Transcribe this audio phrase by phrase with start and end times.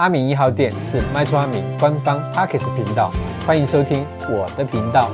[0.00, 3.10] 阿明一号店是卖厝阿明官方 Podcast 频道，
[3.46, 5.10] 欢迎收听我的频道。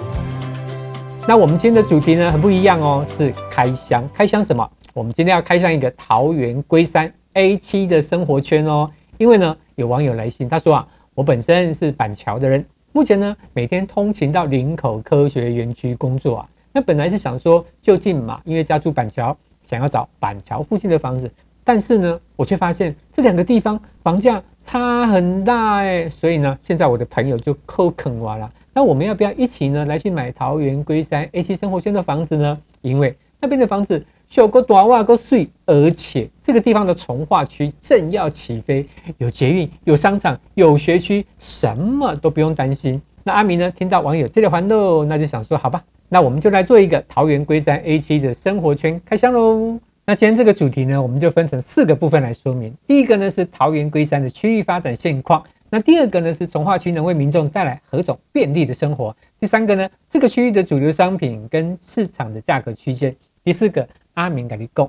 [1.26, 4.08] 那我们今天的主题呢，很不一样哦，是开箱。
[4.14, 4.70] 开箱什么？
[4.94, 8.88] 我们今天要开箱一个桃园龟山 A7 的生活圈哦。
[9.18, 16.48] 因为呢，有网友来信，他说啊，我本身是板桥的人，目前呢每天通勤到林口科学园区工作啊。
[16.72, 21.28] 那本来是想说就近嘛，因为家住板桥，想要找板桥附近的房子。
[21.64, 28.50] 但是呢，我却发现这两个地方房价差很大哎，所以呢，现在我的朋友就扣肯完了。
[28.74, 32.58] 那我们要不要一起呢来去买桃园龟山 A7 生活圈的房子呢？
[32.82, 38.84] 因为那边的房子小个短袜个碎，而且这个地方的重划区正要起飞，
[39.18, 43.00] 有捷运、有商场、有学区，什么都不用担心。
[43.22, 45.80] 那阿明呢，听到网友这条环路，那就想说，好吧。
[46.08, 49.78] 那我们就来做一个桃园龟山 A7 的生活圈开箱喽。
[50.08, 52.72] 那今天这个主题呢，我们就分成四个部分来说明。
[52.86, 55.42] 第一个呢是桃园龟山的区域发展现况。
[55.68, 59.14] 那第二个呢是从化区能为民众带来何种便利的生活。
[59.40, 63.12] 第三个呢，这个区域的主流商品跟市场的价格区间。
[63.42, 64.88] 第四个，阿明跟你讲。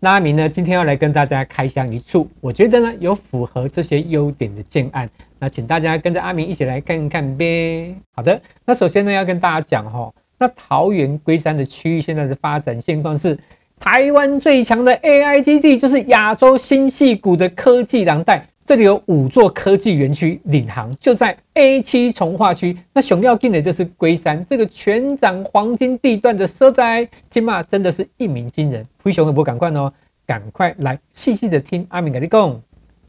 [0.00, 5.06] 那阿明呢，今天要来跟大家开箱一处，我觉得呢有符合这些优点的建案。
[5.38, 7.94] 那请大家跟着阿明一起来看看呗。
[8.14, 10.10] 好的，那首先呢要跟大家讲哈。
[10.38, 13.38] 那桃园龟山的区域现在的发展现况是，
[13.78, 22.76] 台湾最强的 AI 基地就是亚洲新矽谷的科技廊带，这里有五座科技园区领航，就在 A7 重划区。
[22.92, 28.84] 那熊要进的就是龟山这个全掌黄金地段的所在，起码真的是一鸣惊人。
[29.02, 29.92] 灰熊会不赶快哦？
[30.26, 32.62] 赶快来细细的听阿明跟你讲。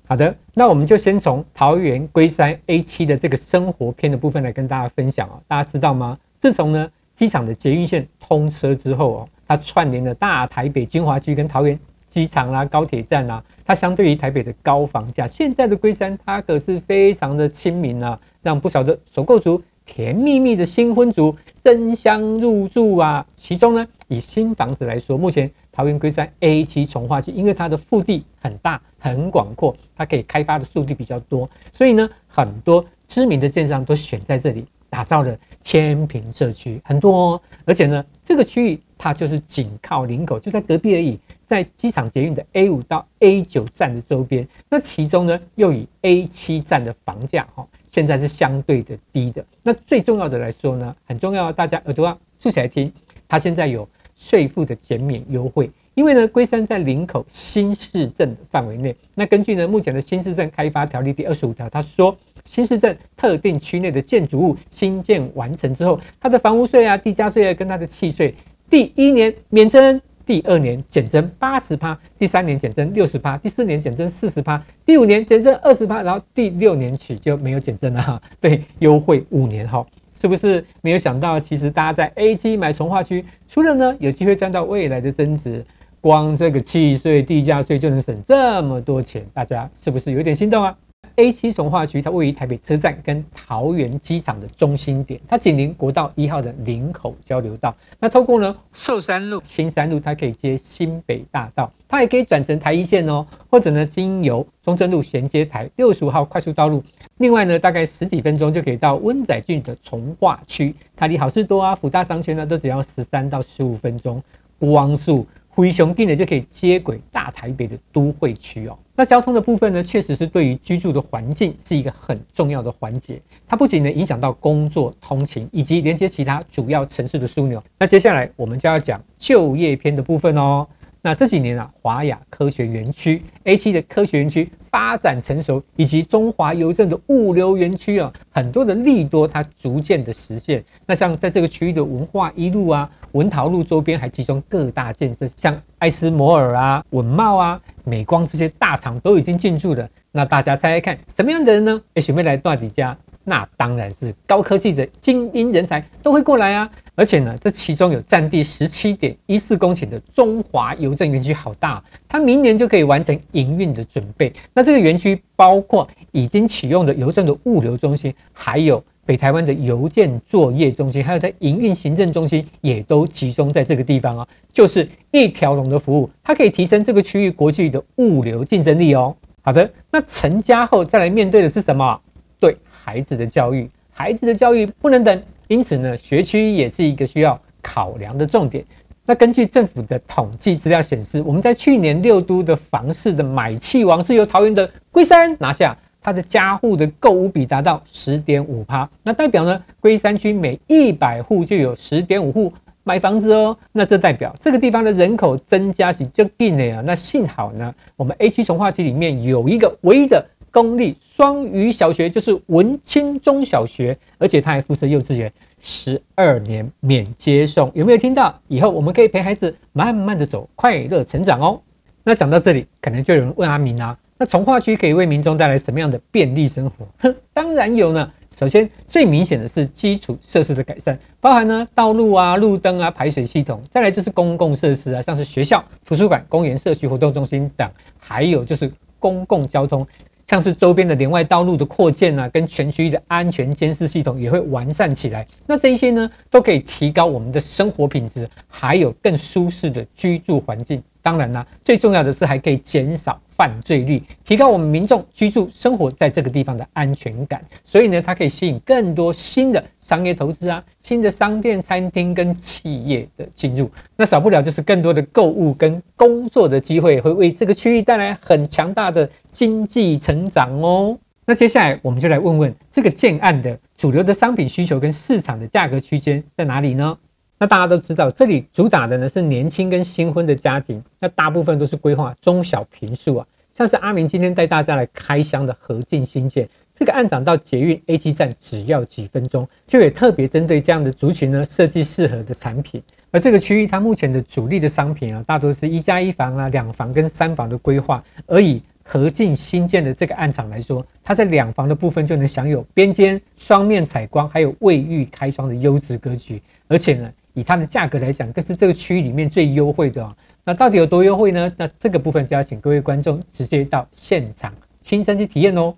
[0.07, 5.41] 好的，那我们就先从桃园龟山 A7 的这个生活篇的部分来跟大家分享哦。
[5.47, 6.17] 大家知道吗？
[6.39, 6.89] 自从呢。
[7.17, 23.25] 机场的捷运线通车之后哦，它串联了大台北金华区跟桃园机场啦、高铁站啦，它相对于台北的高房价，现在的龟山它可是非常的亲民啊，让不少的首购族、甜蜜蜜的新婚族争相入住啊。
[23.35, 34.65] 其中呢，以新房子来说，目前桃园龟山 A7 重化区，因为它的腹地很大、很广阔，它可以开发的速地比较多，所以呢，很多知名的建商都选在这里。
[34.89, 44.47] 打造了千坪社区很多哦，而且呢，这个区域它就是紧靠林口，就在隔壁而已，在机场捷运的 A 五到 A 九站的周边。
[44.69, 49.45] 那其中呢，又以 A 七站的房价哈，现在是相对的低的。
[49.61, 52.91] 那最重要的来说呢，很重要，大家耳朵要竖起来听，
[53.27, 55.69] 它现在有税负的减免优惠。
[55.95, 58.95] 因为呢，龟山在林口新市镇的范围内。
[59.15, 62.15] 那根据呢，目前的新市镇开发条例第二十五条，他说，
[62.47, 68.33] 新市镇特定区内的建筑物新建完成之后，它的房屋税啊、地价税啊，跟它的契税，
[68.69, 78.21] 第一年免征，第二年减征八十趴，第三年减征六十趴，第四年减征四十趴，第五年减征二十趴，然后第六年起就没有减征了哈。
[78.39, 79.85] 对，优惠五年哈。
[80.19, 81.39] 是不是没有想到？
[81.39, 85.63] 其实大家在 A7 买从化区，除了呢有机会赚到未来的增值。
[85.99, 90.73] 光这个契税、地价税就能省这么多钱，大家是不是有点心动啊
[91.17, 97.75] ？A7 重划区它位于台北车站跟桃园机场的中心点，它紧邻国道一号的林口交流道。
[97.99, 106.83] 那透过呢寿山路、青山路，它可以接新北大道，它也可以转成台一线哦，或者呢经由中正路衔接台六十五号快速道路。
[107.17, 114.23] 另外呢，大概十几分钟就可以到温仔郡的从化区，它离好事多啊、福大商圈呢都只要十三到十五分钟，
[114.59, 115.25] 光速。
[115.49, 118.77] 灰熊定的就可以接轨大台北的都会区哦。
[118.99, 123.21] 那交通的部分呢，确实是对于居住的环境是一个很重要的环节。
[123.47, 127.63] 它不仅能影响到工作、通勤以及连接其他主要城市的枢纽。
[127.77, 130.67] 那接下来我们就要讲就业篇的部分哦。
[130.99, 140.65] 那这几年啊，华亚科学园区 A7 的科学园区发展成熟，以及中华邮政的物流园区啊，很多的利多它逐渐的实现。
[140.87, 142.89] 那像在这个区域的文化一路啊。
[143.13, 149.87] 文陶路周边还集中各大建设，像艾斯摩尔啊、稳茂啊、美光这些大厂都已经进驻了。
[150.11, 151.81] 那大家猜猜看，什么样的人呢？
[151.93, 156.69] 哎，准备来大底家，那当然是高科技的精英人才都会过来啊！
[156.95, 164.33] 而且呢，这其中有占地十七点一四公顷的中华邮政园区，好大，它明年就可以完成营运的准备。
[164.53, 168.83] 那这个园区包括已经启用的邮政的物流中心，还有。
[169.07, 179.15] 北台湾的邮件作业中心，还有在营运行政中心，也都集中在这个地方啊，就是一条龙的服务，它可以提升这个区域国际的物流竞争力哦。
[179.41, 181.97] 好的，那成家后再来面对的是什么？
[182.37, 188.61] 对孩子的教育，孩子的教育不能等，因此呢，学区也是一个需要考量的重点。
[189.05, 195.77] 那根据政府的统计资料显示，我们在去年六都的房市的买气王是由桃园的龟山拿下。
[196.07, 202.53] 它的加户的购物比达到十点五趴，那代表呢，龟山区每一百户就有十点五户
[202.85, 203.57] 买房子哦。
[203.73, 206.81] 那这代表这个地方的人口增加是就定了呀。
[206.85, 215.29] 那幸好呢，我们 A 区从化区里面有一个唯一的公立双语小学，就是文清中小学，而且它还附设幼稚园，
[215.59, 217.69] 十二年免接送。
[217.75, 218.33] 有没有听到？
[218.47, 221.59] 以后我们可以陪孩子慢慢的走，快乐成长哦。
[222.05, 223.97] 那讲到这里，可能就有人问阿明啊。
[224.17, 226.87] 那重划区可以为民众带来什么样的便利生活？
[226.99, 228.11] 哼，当然有呢。
[228.35, 233.59] 首先，最明显的是基础设施的改善，包含呢道路啊、路灯啊、排水系统。
[233.67, 237.67] 再来就是公共设施啊，像是学校、图书馆、公园、社区活动中心等。
[237.97, 239.85] 还有就是公共交通，
[240.27, 245.25] 像是周边的连外道路的扩建啊，跟全区域的安全监视系统也会完善起来。
[245.47, 250.83] 那这一些呢，都可以提高我们的生活品质，还有更舒适的居住环境。
[251.07, 257.41] 当然啦，最重要的是还可以减少犯罪率，提高我们民众居住生活在这个地方的安全感。
[257.63, 263.71] 所以呢，它可以吸引更多新的商业投资啊，新的商店、餐厅跟企业的进入。
[263.95, 270.99] 那少不了就是更多的购物跟工作的机会，会为这个区域带来很强大的经济成长哦。
[271.25, 276.97] 那接下来我们就来问问这个建案的主流的商品需求跟市场的价格区间在哪里呢？
[277.39, 292.81] 那大家都知道，这里主打的呢是年轻跟新婚的家庭，那大部分都是规划中小平数啊，像是阿明今天带大家来开箱的合进新建，这个案长到捷运 A 七站只要几分钟，就也特别针对这样的族群呢设计适合的产品。
[293.11, 307.07] 而这个区域它目前的主力的商品啊，大多是一加一房啊、两房跟三房的规划，而以合进新建的这个案场来说，它在两房的部分就能享有边间双面采光，还有卫浴开窗的优质格局，而且呢。
[307.37, 310.11] 以它的价格来讲，更是这个区域里面最优惠的哦。
[310.43, 311.47] 那到底有多优惠呢？
[311.55, 314.51] 那这个部分就要请各位观众直接到现场
[314.81, 315.71] 亲身去体验哦。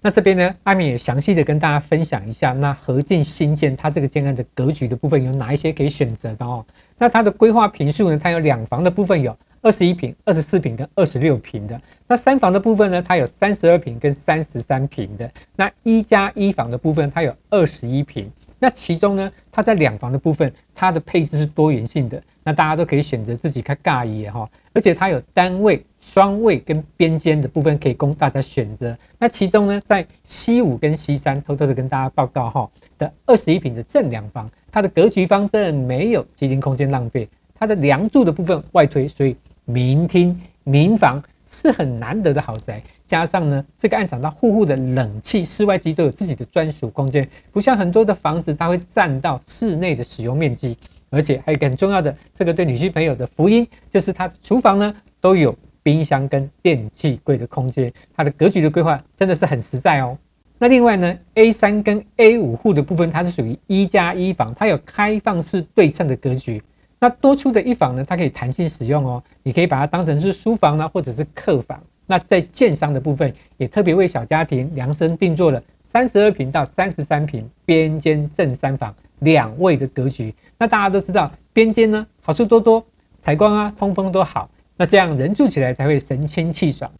[0.00, 6.64] 那这边呢，阿明也详细的跟大家分享一下，那合进新建它这个建案的格局的部分有哪一些可以选择的哦。
[6.96, 11.80] 那它的规划坪数呢，它有两房的部分有二十一坪、二十四坪跟二十六坪的。
[12.06, 15.28] 那三房的部分呢，它有三十二坪跟三十三坪的。
[15.56, 18.30] 那一加一房的部分，它有二十一坪。
[18.64, 28.96] 那其中呢，它在两房的部分，它的配置是多元性的，那大家都可以选择自己看尬意哈，而且它有单卫、双卫跟边间的部分可以供大家选择。
[29.18, 39.36] 那其中呢，在西五跟西三，偷偷的跟大家报告哈的二十一坪的正两房，它的格局方正，没有机灵空间浪费，它的梁柱的部分外推，所以
[39.66, 41.22] 明厅明房。
[41.46, 50.76] 是很难得的豪宅，加上呢，这个案场它户户的冷气、室外机都有自己的专属空间，不像很多的房子，它会占到室内的使用面积。
[51.10, 60.18] 而且还有一个很重要的，这个对女性朋友的福音，就是它厨房呢都有冰箱跟电器柜的空间，它的格局的规划真的是很实在哦。
[60.58, 66.60] 那另外呢，A 三跟 A 五户的部分，它是属于一加一房，它有开放式对称的格局。
[66.98, 69.22] 那多出的一房呢，它可以弹性使用哦。
[69.42, 71.80] 你可以把它当成是书房呢，或者是客房。
[72.06, 80.34] 那在建商的部分，也特别为小家庭量身定做了三十二平到三十三平边间正三房两卫的格局。
[80.58, 82.84] 那大家都知道，边间呢好处多多，
[83.20, 84.50] 采光啊、通风都好。
[84.76, 86.90] 那这样人住起来才会神清气爽。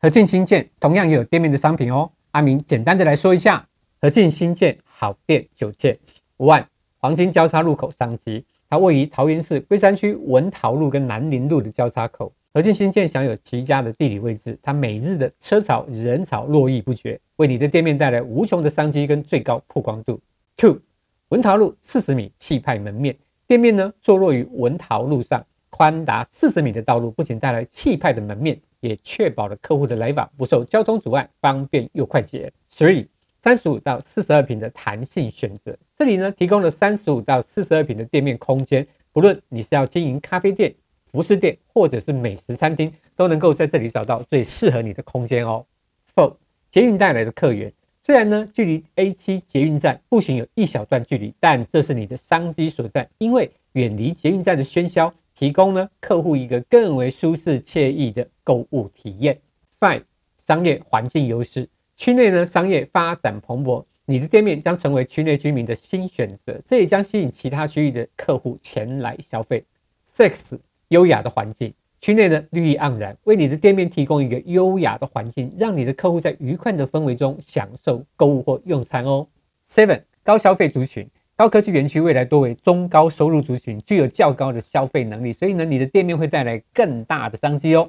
[0.00, 2.10] 合进新建同样也有店面的商品哦。
[2.32, 3.66] 阿明简单的来说一下，
[4.00, 5.96] 合进新建好店九件
[6.38, 6.64] ，One
[6.98, 8.44] 黄金交叉路口商机。
[8.74, 20.20] 它位于桃园市龟山区文桃路跟南宁路的交叉口，合进新建享有极佳的地理位置，它每日的车潮人潮络绎不绝，为你的店面带来无穷的商机跟最高曝光度。
[20.56, 20.80] Two，
[21.28, 23.16] 文桃路四十米气派门面，
[23.46, 32.52] 店面呢坐落于文桃路上，宽达四十米的道路不仅带来气派的门面，也确保了客户的来访不受交通阻碍，方便又快捷。
[32.76, 33.06] Three。
[33.44, 40.74] 三十五到四十二坪的弹性选择，这里呢提供了三十五到四十二坪的店面空间，不论你是要经营咖啡店、
[41.12, 45.66] 服饰店或者是美食餐厅，都能够在这里找到最适合你的空间哦。
[46.14, 46.36] Four，
[46.70, 47.70] 捷运带来的客源，
[48.00, 59.38] 虽然呢距离 A 七捷运站步行有一小段距离，但这是你的商机所在，因为远离捷运站的喧嚣，提供呢客户一个更为舒适惬意的购物体验。
[59.78, 60.04] Five，
[60.46, 61.68] 商业环境优势。
[61.96, 69.64] 区内呢，商业发展蓬勃，你的店面将成为区内居民的新选择，这也将吸引其他区域的客户前来消费。
[70.10, 70.58] Six，
[70.88, 79.26] 优雅的环境，区内呢绿意盎然，为你的店面提供一个优雅的环境，让你的客户在愉快的氛围中享受购物或用餐哦。
[79.66, 87.88] Seven，高消费族群，高科技园区未来多为中高收入族群，具有较高的消费能力，所以呢，你的店面会带来更大的商机哦。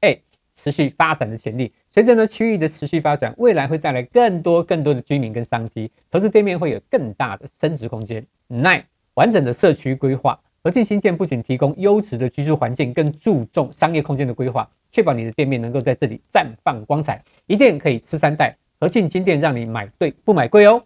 [0.00, 0.18] 哎
[0.56, 1.72] 持续发展的潜力。
[1.92, 8.26] 随着呢区域的持续发展，未来会带来更多更多的居民跟商机，投资店面会有更大的升值空间。
[8.48, 8.84] Nine
[9.14, 17.22] 完整的社区规划，和进新建不仅提供优质的居住环境，更注重商业空间的规划，确保你的店面能够在这里绽放光彩。
[17.46, 20.82] 一店可以吃三代，和进金店让你买对不买贵哦。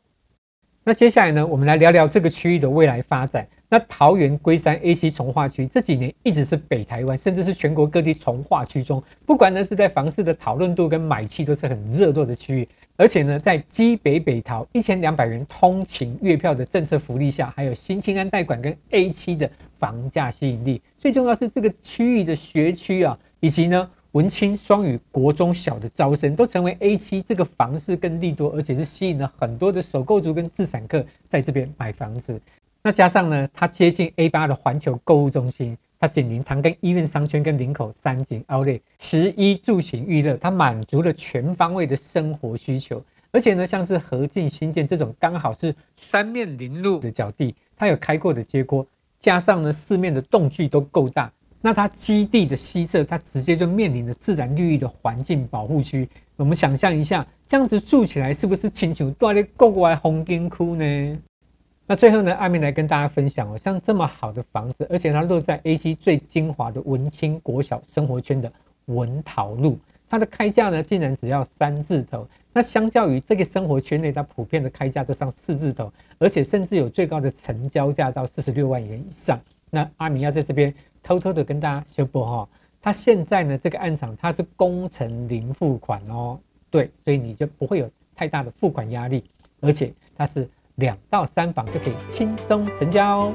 [0.82, 3.46] 那接下来呢，我们来聊聊这个区域的未来发展。
[3.72, 12.68] 那桃园龟山 A7 重划区这几年一直是北台湾，甚至是全国各地重划区中，不管呢是在房市的讨论度跟买气都是很热络的区域。
[12.96, 19.48] 而且呢，在基北北桃一千两百元通勤月票的政策福利下，还有新青安贷款跟 A 区的
[19.78, 32.38] 房价吸引力，最重要是这个区域的学区啊，以及呢文青双语国中小的招生，都成为 A 区这个房市更利多，而且是吸引了很多的首购族跟自产客在这边买房子。
[32.82, 43.04] 那加上呢，它接近 A 八的环球购物中心，它紧邻长庚医院商圈跟林口三井奥莱，食衣住行娱乐，它满足了全方位的生活需求。
[43.32, 48.87] 而且呢，像是合进新建这种刚好是三面临路的角地，它有开阔的街廓，
[49.18, 56.08] 加上呢四面的洞距都够大，那它基地的西侧，它直接就面临着自然绿意的环境保护区。
[56.37, 61.18] 我们想象一下，这样子住起来是不是亲像住在国外风景区呢？
[61.90, 68.52] 那最后呢，阿明来跟大家分享哦，像这么好的房子，而且它落在 A7 最精华的文青国小生活圈的
[68.85, 69.76] 文桃路，
[70.09, 72.25] 它的开价呢竟然只要三字头。
[72.52, 79.40] 那相较于这个生活圈内，它普遍的开价都上四字头，而且甚至有最高的成交价到四十六万元以上。
[79.68, 82.49] 那阿明要在这边偷偷的跟大家宣布哈，
[82.80, 86.38] 它现在呢这个案场它是工程零付款哦，
[86.70, 89.25] 对，所以你就不会有太大的付款压力，
[89.61, 90.49] 而且它是。
[90.80, 93.32] 两到三房就可以轻松成交哦。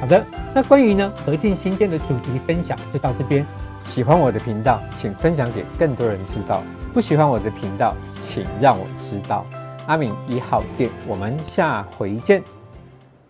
[0.00, 0.22] 好的，
[0.54, 3.46] 那关于呢合进新建的主题分享就到这边。
[3.84, 7.94] 喜欢我的频道，请分享给更多人知道；不喜欢我的频道，
[8.28, 9.44] 请让我知道。
[9.86, 12.59] 阿敏一号店，我们下回见。